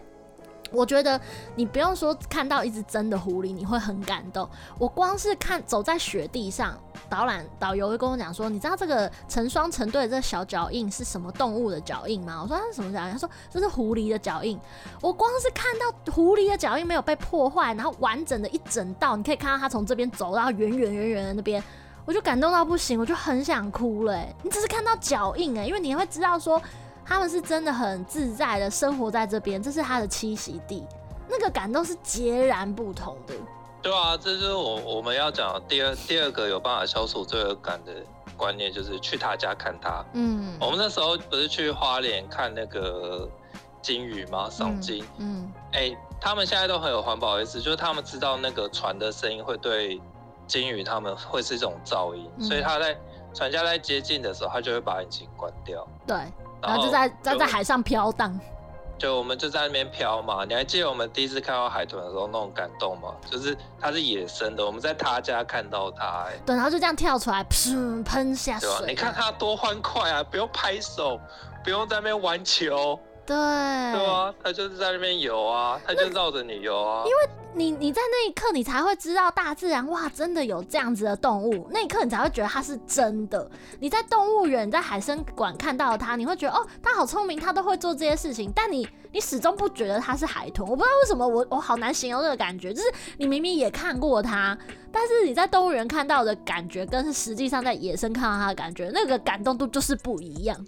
[0.72, 1.20] 我觉得
[1.56, 4.50] 你不用说看到一只真的狐狸，你会很感动。
[4.78, 12.42] 我光是看走在雪地上，导览导游会跟我讲说，你知道这个成双成对的这个小脚印是什么动物的脚印吗？
[12.42, 13.12] 我说它是什么脚印？
[13.12, 14.60] 他说这是狐狸的脚印。
[15.02, 21.64] 我光是看到狐狸的脚印没有被破坏，然后完整的一整道，你可以看到它从这边走到远远远远的那边，
[22.06, 24.20] 我就感动到不行，我就很想哭了。
[24.42, 26.62] 你只是看到脚印哎，因为你会知道说。
[27.06, 30.84] 他们是真的很自在的生活在这边，这是他的栖息地，
[31.30, 33.36] 那个感动是截然不同的。
[33.82, 37.94] 对啊，这就是我我们要讲的第二第二个有办法消除罪恶感的
[38.36, 40.04] 观念，就是去他家看他。
[40.14, 43.30] 嗯，我们那时候不是去花莲看那个
[43.84, 44.50] 金鱼吗？
[44.50, 45.06] 赏金。
[45.20, 45.52] 嗯。
[45.74, 50.02] 哎、欸，他们现在都很有环保意识，就是他们知道那个船的声音会对
[50.48, 52.98] 金鱼他们会是一种噪音，嗯、所以他在
[53.36, 55.88] 船家在接近的时候，他就会把引擎关掉。
[56.08, 56.18] 对。
[56.62, 58.40] 然后就在在在海上飘荡，
[58.98, 60.46] 就我们就在那边飘嘛。
[60.46, 63.14] 你还记得我们第一次看到海豚的时候那种感动吗？
[63.30, 68.70] 就是它是野生的，我们在他家看到它，哎，对，然后就这样跳出来，噗，喷下水。
[68.88, 70.24] 你看它多欢快啊！
[70.24, 71.20] 不用拍手，
[71.64, 73.00] 不用在那边玩球。
[73.26, 77.04] 对，对啊，它就是在那边游啊，它就绕着你游啊。
[77.06, 77.18] 因为
[77.54, 81.68] 你你在那一刻，你才会知道大自然哇，真的有这样子的动物。
[81.72, 83.50] 那一刻，你才会觉得它是真的。
[83.80, 88.52] 你在动物园、在海参馆看到它，你会觉得哦，它好聪明，它都会做这些事情。
[88.54, 90.70] 但你你始终不觉得它是海豚。
[90.70, 92.74] 我不知道为什么，我我好难形容这个感觉。
[92.74, 94.56] 就是你明明也看过它，
[94.92, 100.64] 但是你在动物园看到的感觉，跟实际上在野生看到它的感觉，那个感动度就是不一样。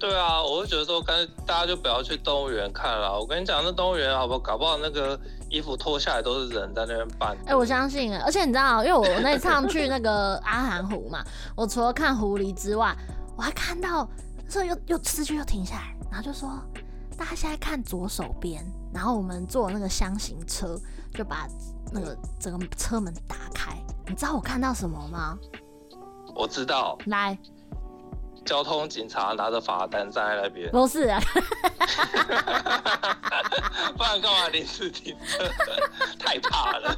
[0.00, 3.20] 对啊，我就觉得说，干脆大家就不要去动物园看了。
[3.20, 4.38] 我跟你讲，那动物园好不好？
[4.38, 5.20] 搞不好那个
[5.50, 7.36] 衣服脱下来都是人在那边扮。
[7.44, 11.22] 哎、欸，我相信，而且你知道，因为我那趟去那个阿寒湖嘛，
[11.54, 12.96] 我除了看狐狸之外，
[13.36, 14.08] 我还看到，
[14.48, 16.50] 这又又司机又停下来，然后就说，
[17.18, 20.80] 大家现在看左手边，然后我们坐那个箱型车，
[21.12, 21.46] 就把
[21.92, 23.76] 那个整个车门打开。
[24.06, 25.38] 你知道我看到什么吗？
[26.34, 26.96] 我知道。
[27.04, 27.38] 来。
[28.44, 31.20] 交通警察拿着罚单站在那边，不是啊，
[33.96, 35.44] 不然干嘛临时停车？
[36.18, 36.96] 太怕了。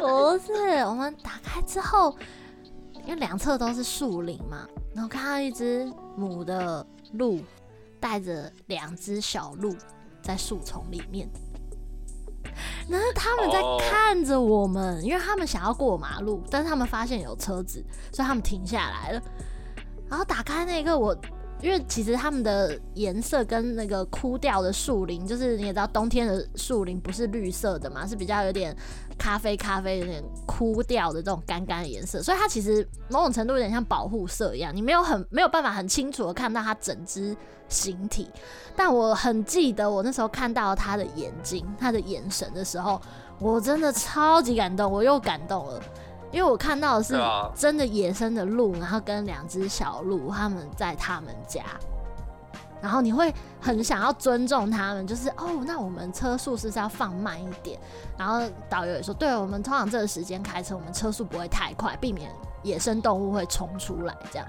[0.00, 0.52] 不是，
[0.84, 2.16] 我们打开之后，
[3.04, 7.42] 因为两侧都是树林嘛，然后看到一只母的鹿
[7.98, 9.74] 带着两只小鹿
[10.22, 11.28] 在树丛里面，
[12.88, 17.82] 然后他们在看着我们，因为他们想要过马路，但是他们发现有车子，
[18.12, 19.22] 所以他们停下来了。
[20.14, 21.12] 然后打开那个，我
[21.60, 28.76] 因为其实他们的颜色跟那个枯掉的树林，就是你也知道，冬天的树林不是绿色的嘛，是比较有点
[29.18, 37.36] 咖啡咖啡，有点枯掉的这种干干的颜色，所以它其实某种程度有点像保护色一样，你没有很没有办法很清楚的看到它整只
[37.68, 38.30] 形体。
[38.76, 43.02] 但我很记得我那时候看到它的眼睛、它的眼神的时候，
[43.40, 45.82] 我真的超级感动，我又感动了。
[46.34, 47.16] 因为我看到的是
[47.54, 51.62] 真的野生的鹿，然后跟两只小鹿，他们在他们家，
[52.82, 57.78] 然后你会很想要尊重他们，就是哦，那我们车速是不是要放慢一点？
[58.18, 62.28] 然后导游也说，对，我们通常这个时间开车，我们车速不会太快，避免
[62.64, 64.12] 野生动物会冲出来。
[64.32, 64.48] 这样，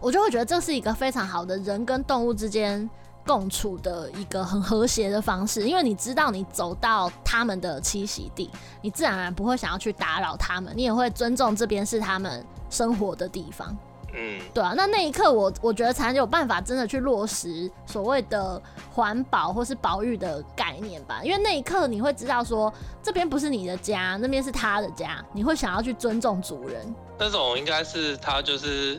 [0.00, 2.88] 我就会觉得这是一个非常好的人跟动物之间
[3.28, 8.50] 共处的一个很和谐的方式，因为你知道你走到他们的栖息地，
[8.80, 13.76] 你自然而然不会想要去打扰他们，你也会尊重这边是他们生活的地方。
[14.14, 14.72] 嗯，对啊。
[14.74, 18.60] 那那一刻我，我我觉得才有办法真的去落实所谓的
[18.90, 22.72] 环保或是保育的概念吧，因为那一刻你会知道说，
[23.02, 26.94] 这边不是你的家，那边是他的家，你会想要去尊重主人。
[27.18, 28.98] 那种应该是他就是。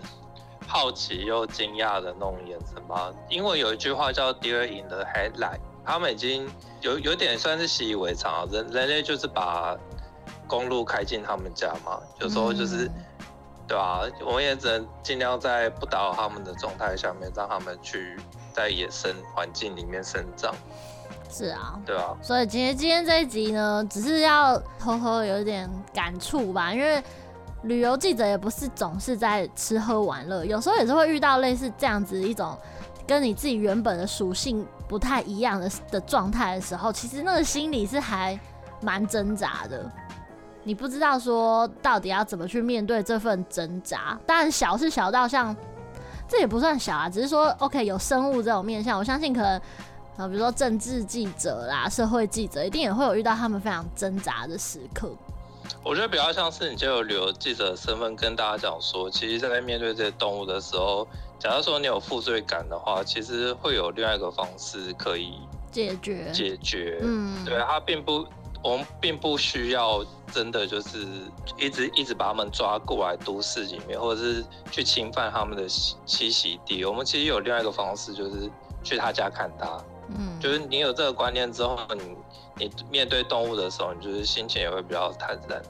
[0.71, 6.47] 好奇又惊讶的那种眼神吧，因为有一句话叫 “Deer in the headlight”，他们已经
[6.81, 9.75] 有有点算是习以为常，人人类就是把
[10.47, 12.91] 公路开进他们家嘛，有时候就是，嗯、
[13.67, 18.15] 对啊，我们也只能尽量在不打扰他们的状态下面，让他们去
[18.53, 20.53] 在野生环境里面生长。
[21.31, 27.03] 是啊，对啊，所以今天今天这一集呢，只是要偷偷有点感触吧，因为。
[27.63, 32.57] 旅游记者也不是总是在吃喝玩乐，有时候也是会遇到类似这样子一种
[33.05, 38.39] 跟你自己原本的属性不太一样的的状态的时候，其实那个心里是还
[38.81, 39.91] 蛮挣扎的。
[40.63, 44.17] 你不知道说到底要怎么去面对这份挣扎。
[44.25, 45.55] 当然小是小到像
[46.27, 49.59] 这也不算小啊，只是说 OK 有生物这种面向，我相信可能
[50.15, 55.09] 啊，比如说政治记者啦、社会记者，一定也会有遇到他们非常挣扎的时刻。
[55.83, 61.07] 我觉得比较像是你就有旅游记者的身份跟大家讲说，其实，在面对这些动物的时候，
[61.39, 65.33] 假如说你有负罪感的话，其实会有另外一个方式可以
[65.71, 66.99] 解决解决。
[67.01, 68.25] 嗯，对，它并不，
[68.61, 71.07] 我们并不需要真的就是
[71.57, 76.83] 一直一直把他们抓过来都市里面，或者是去侵犯他们的栖息地。
[76.83, 78.49] 我们其实有另外一个方式，就是
[78.83, 79.81] 去他家看他。
[80.17, 82.17] 嗯，就是你有这个观念之后，你
[82.55, 85.61] 你面对动物的时候，你就是心情也会比较坦然。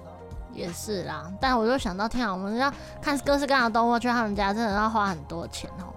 [0.52, 5.94] 也是啦，但我就想到，天啊，我们要看各式各样的动物，去他们家真的要花很多钱哦。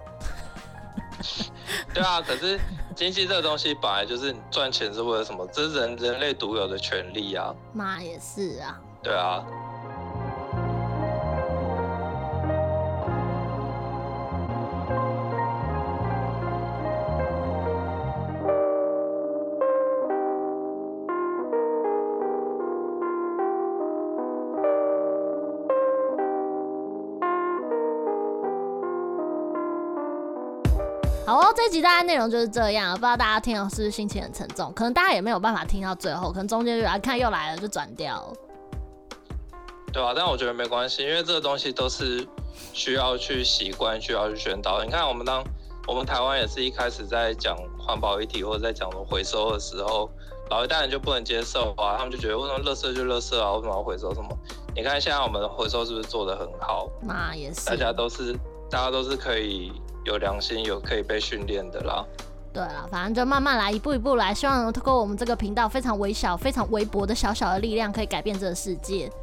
[1.93, 2.59] 对啊，可是
[2.95, 5.47] 经济这个东西本来就是赚钱是为了什么？
[5.51, 7.53] 这是人人类独有的权利啊。
[7.73, 8.79] 妈也是啊。
[9.01, 9.43] 对啊。
[31.65, 34.73] 这集大概内容就是这样，不知道大家听了是不是心情很沉重？
[34.73, 38.21] 可能大家也没有办法听到最后，可能中间就来看又来了就转掉。
[39.93, 42.27] 对啊，但我觉得没关系，因为这个东西都是
[42.73, 44.83] 需要去习惯，需要去宣导。
[44.83, 45.41] 你看，我们当
[45.87, 50.09] 我们台湾也是一开始在讲环保议题或者在讲回收的时候，
[50.49, 54.37] 老一代人就不能接受啊，他们就觉得为什么垃圾就垃圾啊，为什么要回收什么？
[54.75, 56.89] 你看现在我们的回收是不是做得很好？
[57.01, 58.33] 那也是，大家都是
[58.69, 59.71] 大家都是可以。
[60.05, 62.05] 有良心，有可以被训练的啦。
[62.53, 64.31] 对啊，反正就慢慢来，一步一步来。
[64.31, 69.11] 希望通过我们这个频道非常微小、非常微薄的小小的力量，可以改变这个世界。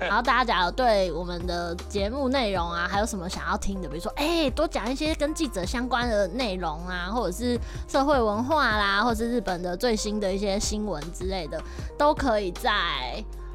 [0.00, 11.62] 然后大家假如对我们的节目内容啊，还有什么想要听的，比如说，哎、多讲一些跟记者相关的内容啊，或者是社会文化啦，或者是日本的最新的一些新闻之类的，
[11.98, 12.70] 都可以在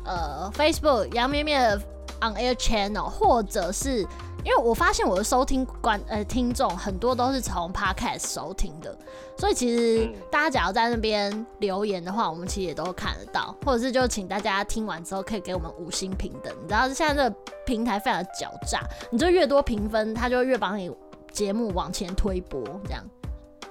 [0.06, 1.82] 呃 Facebook 杨咩咩的
[2.20, 4.06] On Air Channel，或者是。
[4.44, 8.98] 因为我发现我的收听观呃听众很多都是从 Podcast 收听的，
[9.38, 16.52] 所以其实大家只要在那边留言的话，我们其实也都看得到，或者是就请大家听完之后可以给我们五星评等。
[16.62, 17.36] 你知道现在这个
[17.66, 18.82] 平台非常的狡诈，
[19.12, 20.92] 你就越多评分，它就越帮你
[21.32, 23.04] 节目往前推播这样。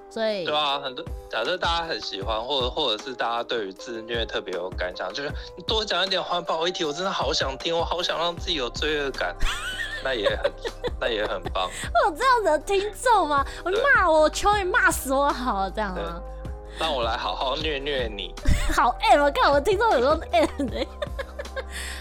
[0.08, 9.36] 所以对啊，很多假设大家很喜欢，或者或者是大家对于自虐特别有感想，就是你多讲一点环保议题，我真的好想听，我好想让自己有罪恶感。
[10.02, 10.52] 那也很，
[11.00, 11.68] 那也很棒。
[11.94, 13.44] 我有这样子的听众吗？
[13.64, 16.20] 我骂我，求你骂死我好了，这样吗？
[16.78, 18.34] 让我来好好虐虐你。
[18.74, 20.86] 好 M，我看我的听众有时候 M 的。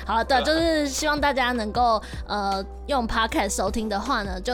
[0.06, 4.54] 好，对，就是希望大家能够呃用 Podcast 收听的话呢，就。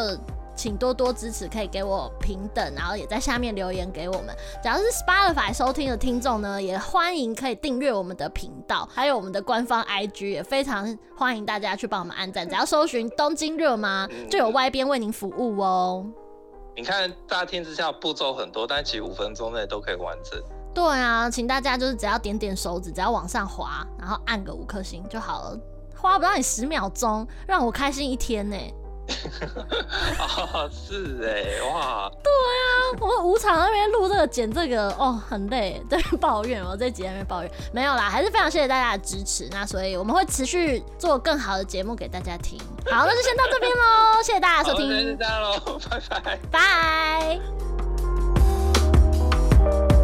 [0.56, 4.36] 请多多支持，可以给我平等，然后也在下面留言给我们。
[4.64, 12.47] 只要是 Spotify 收听的听众呢，也欢迎可以订阅我们的频道，还有我们的官方 IG，也非常欢迎大家去帮我们按赞。
[12.47, 16.06] 只要搜寻东京热吗，就有 Y 编为您服务哦。
[16.76, 20.41] 你看，乍听之下步骤很多，但其实五分钟内都可以完成。
[20.74, 25.60] 对啊，请大家就是只要点点手指，只要往上滑，然后按个五颗星就好了，
[25.95, 28.58] 花不到你十秒钟，让我开心一天呢。
[30.18, 39.47] 啊， 是哎，哇，对啊，我们五那边录这个剪这个哦，很累，在抱怨我在剪在抱怨，没有啦，还是非常谢谢大家的支持。
[39.51, 42.60] 那所以我们会持续做更好的节目给大家听。
[42.89, 45.80] 好，那就先到这边喽，谢谢大家收听，喽，
[46.12, 47.39] 拜拜，
[49.80, 49.95] 拜。